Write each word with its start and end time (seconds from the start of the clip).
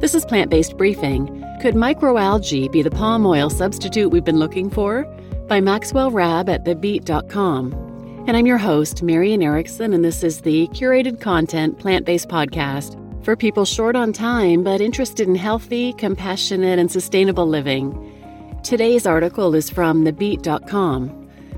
This 0.00 0.14
is 0.14 0.24
Plant 0.24 0.48
Based 0.48 0.76
Briefing. 0.76 1.26
Could 1.60 1.74
microalgae 1.74 2.70
be 2.70 2.82
the 2.82 2.90
palm 2.90 3.26
oil 3.26 3.50
substitute 3.50 4.10
we've 4.12 4.24
been 4.24 4.38
looking 4.38 4.70
for? 4.70 5.02
By 5.48 5.60
Maxwell 5.60 6.12
Rabb 6.12 6.48
at 6.48 6.64
TheBeet.com. 6.64 8.24
And 8.28 8.36
I'm 8.36 8.46
your 8.46 8.58
host, 8.58 9.02
Marian 9.02 9.42
Erickson, 9.42 9.92
and 9.92 10.04
this 10.04 10.22
is 10.22 10.42
the 10.42 10.68
curated 10.68 11.20
content 11.20 11.80
plant 11.80 12.06
based 12.06 12.28
podcast 12.28 12.94
for 13.24 13.34
people 13.34 13.64
short 13.64 13.96
on 13.96 14.12
time 14.12 14.62
but 14.62 14.80
interested 14.80 15.26
in 15.26 15.34
healthy, 15.34 15.92
compassionate, 15.94 16.78
and 16.78 16.92
sustainable 16.92 17.48
living. 17.48 18.60
Today's 18.62 19.04
article 19.04 19.56
is 19.56 19.68
from 19.68 20.04
TheBeet.com, 20.04 21.08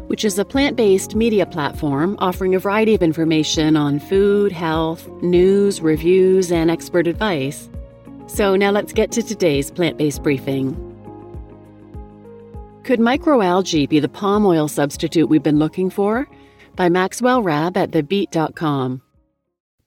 which 0.06 0.24
is 0.24 0.38
a 0.38 0.46
plant 0.46 0.76
based 0.76 1.14
media 1.14 1.44
platform 1.44 2.16
offering 2.20 2.54
a 2.54 2.58
variety 2.58 2.94
of 2.94 3.02
information 3.02 3.76
on 3.76 4.00
food, 4.00 4.50
health, 4.50 5.06
news, 5.20 5.82
reviews, 5.82 6.50
and 6.50 6.70
expert 6.70 7.06
advice. 7.06 7.68
So 8.32 8.54
now 8.54 8.70
let's 8.70 8.92
get 8.92 9.10
to 9.12 9.24
today's 9.24 9.72
plant 9.72 9.98
based 9.98 10.22
briefing. 10.22 10.76
Could 12.84 13.00
microalgae 13.00 13.88
be 13.88 13.98
the 13.98 14.08
palm 14.08 14.46
oil 14.46 14.68
substitute 14.68 15.28
we've 15.28 15.42
been 15.42 15.58
looking 15.58 15.90
for? 15.90 16.28
By 16.76 16.88
Maxwell 16.88 17.42
Rabb 17.42 17.76
at 17.76 17.90
thebeet.com. 17.90 19.02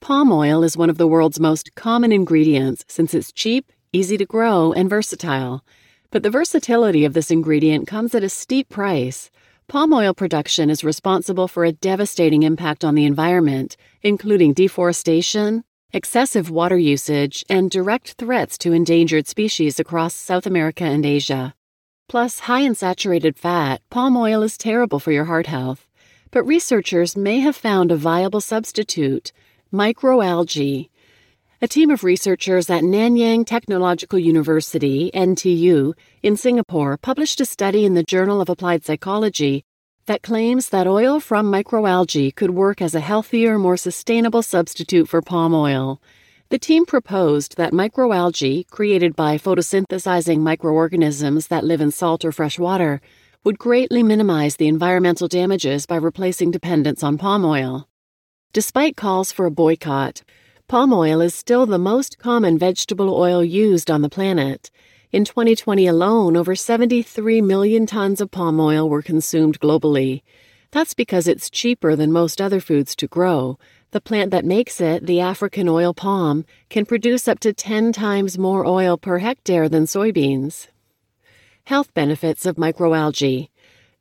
Palm 0.02 0.32
oil 0.34 0.62
is 0.66 0.76
one 0.76 0.90
of 0.90 0.98
the 0.98 1.08
world's 1.08 1.40
most 1.40 1.74
common 1.76 2.12
ingredients 2.12 2.84
since 2.90 3.14
it's 3.14 3.32
cheap, 3.32 3.72
easy 3.94 4.18
to 4.18 4.26
grow, 4.26 4.74
and 4.74 4.90
versatile. 4.90 5.64
But 6.12 6.24
the 6.24 6.30
versatility 6.30 7.06
of 7.06 7.14
this 7.14 7.32
ingredient 7.32 7.88
comes 7.88 8.14
at 8.14 8.26
a 8.26 8.30
steep 8.30 8.68
price. 8.68 9.32
Palm 9.70 9.94
oil 9.94 10.14
production 10.14 10.70
is 10.70 10.84
responsible 10.84 11.48
for 11.48 11.64
a 11.64 11.72
devastating 11.72 12.44
impact 12.44 12.84
on 12.84 12.96
the 12.96 13.06
environment, 13.06 13.78
including 14.02 14.52
deforestation, 14.54 15.64
excessive 15.94 16.50
water 16.50 16.78
usage, 16.78 17.46
and 17.48 17.70
direct 17.70 18.14
threats 18.14 18.58
to 18.58 18.74
endangered 18.74 19.28
species 19.28 19.80
across 19.80 20.16
South 20.16 20.48
America 20.48 20.84
and 20.84 21.06
Asia. 21.06 21.54
Plus, 22.10 22.40
high 22.40 22.62
in 22.62 22.74
saturated 22.74 23.38
fat, 23.38 23.80
palm 23.92 24.18
oil 24.18 24.42
is 24.42 24.58
terrible 24.58 25.00
for 25.00 25.12
your 25.12 25.26
heart 25.26 25.46
health. 25.46 25.88
But 26.32 26.44
researchers 26.44 27.16
may 27.16 27.40
have 27.42 27.56
found 27.56 27.92
a 27.92 27.96
viable 27.96 28.42
substitute 28.42 29.32
microalgae. 29.72 30.90
A 31.62 31.68
team 31.68 31.92
of 31.92 32.04
researchers 32.04 32.70
at 32.70 32.84
Nanyang 32.84 33.46
Technological 33.46 34.18
University, 34.18 35.12
NTU, 35.14 35.94
in 36.24 36.36
Singapore 36.36 36.98
published 36.98 37.40
a 37.40 37.46
study 37.46 37.86
in 37.86 37.94
the 37.94 38.04
Journal 38.04 38.42
of 38.42 38.50
Applied 38.50 38.84
Phycology 38.84 39.64
that 40.06 40.22
claims 40.22 40.70
that 40.70 40.88
oil 40.88 41.20
from 41.20 41.52
microalgae 41.52 42.36
could 42.36 42.52
work 42.52 42.82
as 42.82 42.94
a 42.94 43.00
healthier, 43.00 43.58
more 43.58 43.78
sustainable 43.78 44.42
substitute 44.42 45.08
for 45.08 45.22
palm 45.22 45.54
oil. 45.54 46.02
The 46.50 46.60
team 46.60 46.86
proposed 46.86 47.58
that 47.58 47.74
microalgae, 47.74 48.68
created 48.70 49.16
by 49.16 49.38
photosynthesizing 49.38 50.40
microorganisms 50.40 51.48
that 51.48 51.64
live 51.64 51.82
in 51.82 51.92
salt 51.92 52.26
or 52.26 52.32
fresh 52.32 52.60
water, 52.60 53.02
would 53.44 53.58
greatly 53.58 54.04
minimize 54.04 54.58
the 54.58 54.68
environmental 54.68 55.28
damages 55.28 55.86
by 55.86 55.96
replacing 55.96 56.52
dependence 56.52 57.02
on 57.04 57.18
palm 57.18 57.44
oil. 57.44 57.88
Despite 58.54 58.96
calls 58.96 59.32
for 59.32 59.46
a 59.46 59.52
boycott, 59.52 60.22
palm 60.68 60.94
oil 60.94 61.22
is 61.22 61.34
still 61.34 61.66
the 61.66 61.80
most 61.80 62.20
common 62.20 62.58
vegetable 62.58 63.14
oil 63.16 63.44
used 63.44 63.90
on 63.90 64.02
the 64.02 64.10
planet. 64.10 64.70
In 65.14 65.26
2020 65.26 65.86
alone, 65.86 66.36
over 66.36 66.56
73 66.56 67.40
million 67.40 67.86
tons 67.86 68.20
of 68.20 68.32
palm 68.32 68.60
oil 68.60 68.90
were 68.90 69.04
consumed 69.04 69.60
globally. 69.60 70.24
That's 70.72 70.96
because 70.96 71.28
it's 71.28 71.52
cheaper 71.52 71.96
than 71.96 72.12
most 72.12 72.42
other 72.42 72.60
foods 72.60 72.96
to 72.96 73.06
grow. 73.06 73.60
The 73.92 74.02
plant 74.02 74.32
that 74.32 74.44
makes 74.44 74.82
it, 74.82 75.06
the 75.06 75.20
African 75.20 75.70
oil 75.70 75.94
palm, 75.94 76.46
can 76.72 76.88
produce 76.88 77.28
up 77.28 77.40
to 77.42 77.54
10 77.54 77.94
times 77.94 78.40
more 78.40 78.66
oil 78.66 78.98
per 78.98 79.20
hectare 79.20 79.70
than 79.70 79.84
soybeans. 79.84 80.70
Health 81.66 81.94
benefits 81.94 82.48
of 82.48 82.56
microalgae. 82.56 83.50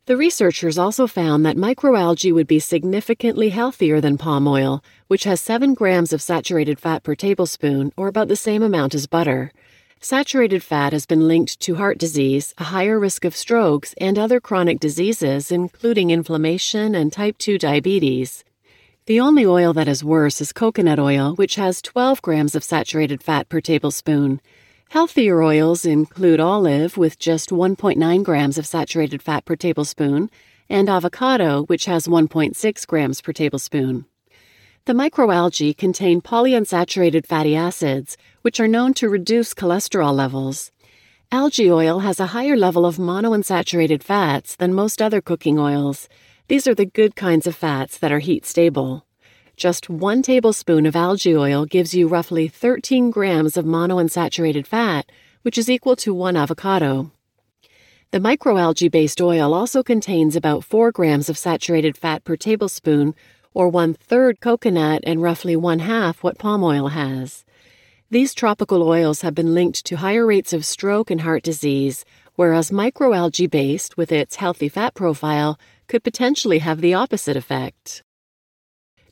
The 0.07 0.17
researchers 0.17 0.79
also 0.79 1.07
found 1.07 1.45
that 1.45 1.59
microalgae 1.59 2.33
would 2.33 2.47
be 2.47 2.59
significantly 2.59 3.51
healthier 3.51 4.01
than 4.01 4.17
palm 4.17 4.49
oil, 4.49 4.83
which 5.09 5.25
has 5.25 5.43
7 5.43 5.75
grams 5.75 6.15
of 6.15 6.23
saturated 6.23 6.81
fat 6.81 7.03
per 7.03 7.15
tablespoon, 7.15 7.93
or 7.99 8.09
about 8.09 8.29
the 8.29 8.35
same 8.35 8.63
amount 8.63 8.95
as 8.95 9.07
butter. 9.07 9.53
Saturated 10.05 10.65
fat 10.65 10.93
has 10.93 11.07
been 11.07 11.29
linked 11.29 11.61
to 11.61 11.77
heart 11.77 11.97
disease, 11.97 12.55
a 12.59 12.65
higher 12.65 12.99
risk 12.99 13.25
of 13.25 13.37
strokes, 13.37 13.95
and 13.99 14.19
other 14.19 14.41
chronic 14.41 14.81
diseases, 14.81 15.53
including 15.53 16.11
inflammation 16.11 16.97
and 16.97 17.13
type 17.13 17.39
2 17.39 17.57
diabetes. 17.57 18.43
The 19.07 19.21
only 19.21 19.47
oil 19.47 19.73
that 19.75 19.87
is 19.87 20.03
worse 20.03 20.41
is 20.41 20.53
coconut 20.53 20.99
oil, 20.99 21.37
which 21.37 21.55
has 21.55 21.81
12 21.81 22.21
grams 22.21 22.57
of 22.57 22.65
saturated 22.65 23.23
fat 23.23 23.49
per 23.49 23.61
tablespoon. 23.61 24.41
Healthier 24.89 25.41
oils 25.41 25.85
include 25.85 26.41
olive, 26.41 26.97
with 26.97 27.17
just 27.21 27.51
1.9 27.51 28.25
grams 28.25 28.59
of 28.59 28.67
saturated 28.67 29.23
fat 29.23 29.45
per 29.45 29.55
tablespoon, 29.55 30.31
and 30.69 30.89
avocado, 30.89 31.63
which 31.67 31.85
has 31.85 32.09
1.6 32.09 32.87
grams 32.89 33.21
per 33.21 33.33
tablespoon. 33.33 34.07
The 34.85 34.95
microalgae 34.95 35.77
contain 35.77 36.21
polyunsaturated 36.21 37.25
fatty 37.25 37.55
acids, 37.55 38.17
which 38.41 38.59
are 38.59 38.67
known 38.67 38.95
to 38.95 39.09
reduce 39.09 39.55
cholesterol 39.55 40.13
levels. 40.13 40.73
Algae 41.31 41.71
oil 41.71 42.01
has 42.01 42.19
a 42.19 42.35
higher 42.35 42.57
level 42.57 42.85
of 42.85 42.97
monounsaturated 42.97 44.03
fats 44.03 44.57
than 44.57 44.75
most 44.75 45.01
other 45.01 45.21
cooking 45.21 45.57
oils. 45.57 46.09
These 46.49 46.67
are 46.67 46.75
the 46.75 46.85
good 46.85 47.15
kinds 47.15 47.47
of 47.47 47.55
fats 47.55 47.97
that 47.99 48.11
are 48.11 48.19
heat 48.19 48.45
stable. 48.45 49.07
Just 49.57 49.89
one 49.89 50.21
tablespoon 50.21 50.85
of 50.85 50.97
algae 50.97 51.37
oil 51.37 51.65
gives 51.65 51.95
you 51.95 52.09
roughly 52.09 52.49
13 52.49 53.13
grams 53.13 53.57
of 53.57 53.65
monounsaturated 53.65 54.67
fat, 54.67 55.09
which 55.43 55.59
is 55.59 55.71
equal 55.71 55.95
to 55.95 56.13
one 56.13 56.37
avocado. 56.37 57.13
The 58.11 58.19
microalgae 58.19 58.91
based 58.91 59.21
oil 59.21 59.55
also 59.55 59.85
contains 59.85 60.35
about 60.35 60.65
4 60.65 60.91
grams 60.91 61.29
of 61.29 61.39
saturated 61.39 61.97
fat 61.97 62.25
per 62.25 62.35
tablespoon, 62.35 63.15
or 63.55 63.69
one 63.69 63.95
third 63.95 64.41
coconut 64.41 65.03
and 65.05 65.23
roughly 65.23 65.57
one 65.57 65.79
half 65.79 66.23
what 66.23 66.39
palm 66.39 66.63
oil 66.63 66.89
has. 66.89 67.45
These 68.11 68.35
tropical 68.35 68.83
oils 68.83 69.23
have 69.23 69.35
been 69.35 69.55
linked 69.55 69.85
to 69.87 69.97
higher 69.97 70.27
rates 70.27 70.53
of 70.53 70.67
stroke 70.67 71.11
and 71.11 71.23
heart 71.23 71.43
disease, 71.43 72.05
whereas 72.37 72.71
microalgae 72.71 73.51
based, 73.51 73.97
with 73.97 74.13
its 74.13 74.37
healthy 74.37 74.69
fat 74.69 74.95
profile, 74.95 75.59
could 75.87 76.05
potentially 76.05 76.59
have 76.59 76.81
the 76.81 76.95
opposite 76.95 77.37
effect. 77.37 78.03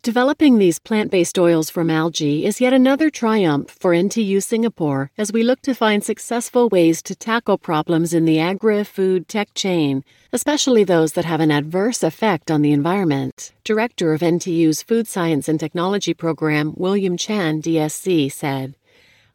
Developing 0.02 0.56
these 0.56 0.78
plant 0.78 1.10
based 1.10 1.38
oils 1.38 1.68
from 1.68 1.90
algae 1.90 2.46
is 2.46 2.58
yet 2.58 2.72
another 2.72 3.10
triumph 3.10 3.70
for 3.78 3.90
NTU 3.90 4.42
Singapore 4.42 5.10
as 5.18 5.30
we 5.30 5.42
look 5.42 5.60
to 5.60 5.74
find 5.74 6.02
successful 6.02 6.70
ways 6.70 7.02
to 7.02 7.14
tackle 7.14 7.58
problems 7.58 8.14
in 8.14 8.24
the 8.24 8.40
agri 8.40 8.82
food 8.82 9.28
tech 9.28 9.52
chain, 9.52 10.02
especially 10.32 10.84
those 10.84 11.12
that 11.12 11.26
have 11.26 11.40
an 11.40 11.50
adverse 11.50 12.02
effect 12.02 12.50
on 12.50 12.62
the 12.62 12.72
environment. 12.72 13.52
Director 13.62 14.14
of 14.14 14.22
NTU's 14.22 14.82
Food 14.82 15.06
Science 15.06 15.50
and 15.50 15.60
Technology 15.60 16.14
program, 16.14 16.72
William 16.78 17.18
Chen, 17.18 17.60
DSC, 17.60 18.32
said. 18.32 18.76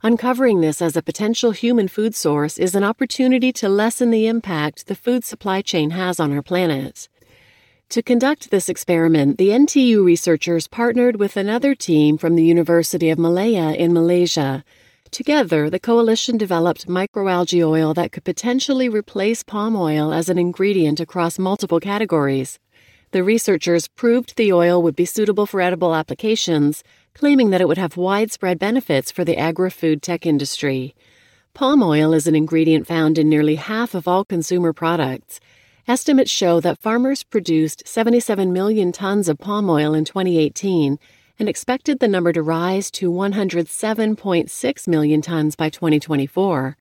Uncovering 0.02 0.62
this 0.62 0.82
as 0.82 0.98
a 0.98 1.04
potential 1.04 1.52
human 1.52 1.88
food 1.88 2.16
source 2.16 2.58
is 2.58 2.74
an 2.74 2.84
opportunity 2.84 3.52
to 3.52 3.70
lessen 3.70 4.10
the 4.10 4.26
impact 4.26 4.88
the 4.88 4.96
food 4.96 5.24
supply 5.24 5.62
chain 5.62 5.92
has 5.92 6.20
on 6.20 6.34
our 6.34 6.42
planet. 6.42 7.08
To 7.90 8.02
conduct 8.02 8.50
this 8.50 8.68
experiment, 8.68 9.38
the 9.38 9.50
NTU 9.50 10.04
researchers 10.04 10.68
partnered 10.68 11.18
with 11.18 11.38
another 11.38 11.76
team 11.76 12.18
from 12.18 12.36
the 12.36 12.44
University 12.44 13.10
of 13.10 13.20
Malaya 13.20 13.74
in 13.74 13.94
Malaysia. 13.94 14.66
Together, 15.12 15.70
the 15.70 15.80
coalition 15.80 16.36
developed 16.38 16.88
microalgae 16.88 17.66
oil 17.66 17.94
that 17.94 18.12
could 18.12 18.26
potentially 18.26 18.90
replace 18.90 19.44
palm 19.44 19.76
oil 19.76 20.12
as 20.12 20.30
an 20.30 20.38
ingredient 20.38 21.00
across 21.00 21.40
multiple 21.40 21.80
categories. 21.80 22.60
The 23.12 23.24
researchers 23.24 23.88
proved 23.88 24.36
the 24.36 24.52
oil 24.52 24.82
would 24.82 24.96
be 24.96 25.06
suitable 25.06 25.46
for 25.46 25.62
edible 25.62 25.96
applications, 25.96 26.84
claiming 27.14 27.52
that 27.52 27.62
it 27.62 27.68
would 27.68 27.78
have 27.78 27.96
widespread 27.96 28.60
benefits 28.60 29.12
for 29.12 29.24
the 29.24 29.38
agri 29.38 29.70
food 29.70 30.02
tech 30.02 30.26
industry. 30.26 30.96
Palm 31.54 31.82
oil 31.82 32.14
is 32.14 32.28
an 32.28 32.36
ingredient 32.36 32.88
found 32.88 33.18
in 33.18 33.30
nearly 33.30 33.56
half 33.56 33.94
of 33.94 34.06
all 34.06 34.26
consumer 34.26 34.74
products. 34.74 35.40
Estimates 35.88 36.32
show 36.32 36.60
that 36.62 36.80
farmers 36.80 37.22
produced 37.22 37.88
77 37.88 38.52
million 38.52 38.92
tons 38.92 39.30
of 39.30 39.38
palm 39.38 39.70
oil 39.70 39.94
in 39.94 40.04
2018 40.04 40.98
and 41.38 41.48
expected 41.48 42.00
the 42.00 42.08
number 42.08 42.34
to 42.34 42.42
rise 42.42 42.90
to 42.90 43.12
107.6 43.12 44.88
million 44.88 45.22
tons 45.22 45.56
by 45.56 45.70
2024. 45.70 46.76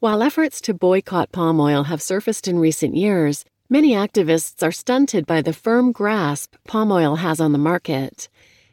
While 0.00 0.24
efforts 0.24 0.60
to 0.62 0.74
boycott 0.74 1.30
palm 1.30 1.60
oil 1.60 1.84
have 1.84 2.02
surfaced 2.02 2.48
in 2.48 2.58
recent 2.58 2.96
years, 2.96 3.44
many 3.68 3.92
activists 3.92 4.60
are 4.66 4.72
stunted 4.72 5.24
by 5.24 5.40
the 5.40 5.52
firm 5.52 5.92
grasp 5.92 6.56
palm 6.66 6.90
oil 6.90 7.14
has 7.14 7.38
on 7.38 7.52
the 7.52 7.58
market. 7.58 8.28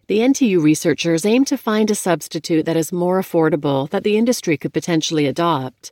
The 0.07 0.18
NTU 0.18 0.63
researchers 0.63 1.28
aim 1.28 1.45
to 1.45 1.60
find 1.60 1.92
a 1.92 1.95
substitute 1.95 2.66
that 2.66 2.78
is 2.78 2.92
more 2.92 3.22
affordable 3.22 3.88
that 3.92 4.04
the 4.04 4.18
industry 4.18 4.57
could 4.57 4.74
potentially 4.74 5.28
adopt. 5.28 5.92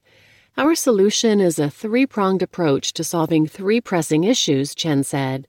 Our 0.58 0.74
solution 0.74 1.42
is 1.42 1.60
a 1.60 1.70
three 1.70 2.06
pronged 2.06 2.42
approach 2.42 2.94
to 2.94 3.04
solving 3.04 3.46
three 3.46 3.82
pressing 3.82 4.24
issues, 4.24 4.74
Chen 4.74 5.04
said. 5.04 5.48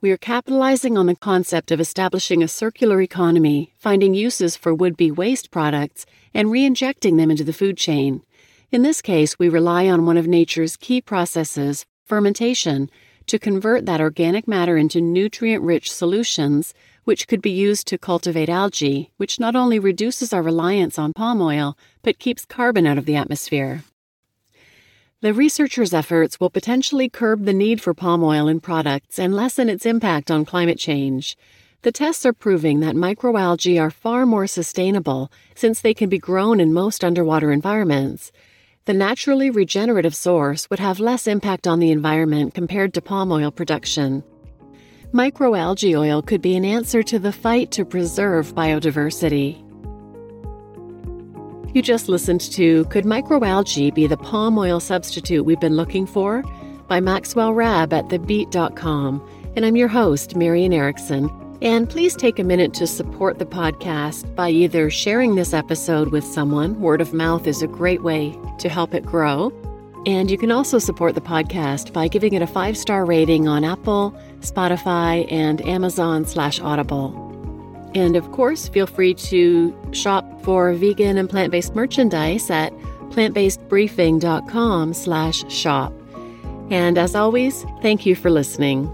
we 0.00 0.10
are 0.10 0.16
capitalizing 0.16 0.96
on 0.96 1.04
the 1.04 1.14
concept 1.14 1.70
of 1.70 1.78
establishing 1.78 2.42
a 2.42 2.48
circular 2.48 3.02
economy, 3.02 3.74
finding 3.78 4.14
uses 4.14 4.56
for 4.56 4.72
would 4.72 4.96
be 4.96 5.10
waste 5.10 5.50
products, 5.50 6.06
and 6.32 6.50
re 6.50 6.64
injecting 6.64 7.18
them 7.18 7.30
into 7.30 7.44
the 7.44 7.52
food 7.52 7.76
chain. 7.76 8.22
In 8.72 8.80
this 8.80 9.02
case, 9.02 9.38
we 9.38 9.50
rely 9.50 9.90
on 9.90 10.06
one 10.06 10.16
of 10.16 10.26
nature's 10.26 10.78
key 10.78 11.02
processes, 11.02 11.84
fermentation, 12.06 12.90
to 13.26 13.38
convert 13.38 13.84
that 13.84 14.00
organic 14.00 14.48
matter 14.48 14.78
into 14.78 15.02
nutrient 15.02 15.62
rich 15.64 15.92
solutions, 15.92 16.72
which 17.04 17.28
could 17.28 17.42
be 17.42 17.50
used 17.50 17.86
to 17.88 17.98
cultivate 17.98 18.48
algae, 18.48 19.10
which 19.18 19.38
not 19.38 19.54
only 19.54 19.78
reduces 19.78 20.32
our 20.32 20.42
reliance 20.42 20.98
on 20.98 21.12
palm 21.12 21.42
oil, 21.42 21.76
but 22.02 22.18
keeps 22.18 22.46
carbon 22.46 22.86
out 22.86 22.96
of 22.96 23.04
the 23.04 23.16
atmosphere. 23.16 23.84
The 25.26 25.34
researchers' 25.34 25.92
efforts 25.92 26.38
will 26.38 26.50
potentially 26.50 27.08
curb 27.08 27.46
the 27.46 27.52
need 27.52 27.80
for 27.80 27.92
palm 27.92 28.22
oil 28.22 28.46
in 28.46 28.60
products 28.60 29.18
and 29.18 29.34
lessen 29.34 29.68
its 29.68 29.84
impact 29.84 30.30
on 30.30 30.44
climate 30.44 30.78
change. 30.78 31.36
The 31.82 31.90
tests 31.90 32.24
are 32.24 32.32
proving 32.32 32.78
that 32.78 32.94
microalgae 32.94 33.80
are 33.80 33.90
far 33.90 34.24
more 34.24 34.46
sustainable 34.46 35.32
since 35.56 35.80
they 35.80 35.94
can 35.94 36.08
be 36.08 36.20
grown 36.20 36.60
in 36.60 36.72
most 36.72 37.02
underwater 37.02 37.50
environments. 37.50 38.30
The 38.84 38.94
naturally 38.94 39.50
regenerative 39.50 40.14
source 40.14 40.70
would 40.70 40.78
have 40.78 41.00
less 41.00 41.26
impact 41.26 41.66
on 41.66 41.80
the 41.80 41.90
environment 41.90 42.54
compared 42.54 42.94
to 42.94 43.02
palm 43.02 43.32
oil 43.32 43.50
production. 43.50 44.22
Microalgae 45.12 45.98
oil 45.98 46.22
could 46.22 46.40
be 46.40 46.54
an 46.54 46.64
answer 46.64 47.02
to 47.02 47.18
the 47.18 47.32
fight 47.32 47.72
to 47.72 47.84
preserve 47.84 48.54
biodiversity. 48.54 49.65
You 51.76 51.82
just 51.82 52.08
listened 52.08 52.40
to 52.52 52.86
Could 52.86 53.04
Microalgae 53.04 53.92
Be 53.92 54.06
the 54.06 54.16
Palm 54.16 54.56
Oil 54.56 54.80
Substitute 54.80 55.44
We've 55.44 55.60
Been 55.60 55.76
Looking 55.76 56.06
For? 56.06 56.42
by 56.88 57.00
Maxwell 57.00 57.52
Rabb 57.52 57.92
at 57.92 58.06
TheBeet.com. 58.06 59.28
And 59.54 59.66
I'm 59.66 59.76
your 59.76 59.88
host, 59.88 60.36
Marian 60.36 60.72
Erickson. 60.72 61.28
And 61.60 61.86
please 61.86 62.16
take 62.16 62.38
a 62.38 62.44
minute 62.44 62.72
to 62.72 62.86
support 62.86 63.38
the 63.38 63.44
podcast 63.44 64.34
by 64.34 64.48
either 64.48 64.88
sharing 64.88 65.34
this 65.34 65.52
episode 65.52 66.12
with 66.12 66.24
someone. 66.24 66.80
Word 66.80 67.02
of 67.02 67.12
mouth 67.12 67.46
is 67.46 67.60
a 67.60 67.66
great 67.66 68.02
way 68.02 68.34
to 68.58 68.70
help 68.70 68.94
it 68.94 69.04
grow. 69.04 69.52
And 70.06 70.30
you 70.30 70.38
can 70.38 70.50
also 70.50 70.78
support 70.78 71.14
the 71.14 71.20
podcast 71.20 71.92
by 71.92 72.08
giving 72.08 72.32
it 72.32 72.40
a 72.40 72.46
five 72.46 72.78
star 72.78 73.04
rating 73.04 73.48
on 73.48 73.64
Apple, 73.64 74.18
Spotify, 74.40 75.30
and 75.30 75.60
Amazon 75.66 76.24
slash 76.24 76.58
Audible. 76.58 77.25
And 77.96 78.14
of 78.14 78.30
course, 78.30 78.68
feel 78.68 78.86
free 78.86 79.14
to 79.14 79.74
shop 79.92 80.24
for 80.42 80.74
vegan 80.74 81.16
and 81.16 81.30
plant-based 81.30 81.74
merchandise 81.74 82.50
at 82.50 82.74
plantbasedbriefing.com 83.08 84.92
slash 84.92 85.50
shop. 85.50 85.94
And 86.70 86.98
as 86.98 87.14
always, 87.14 87.64
thank 87.80 88.04
you 88.04 88.14
for 88.14 88.28
listening. 88.28 88.92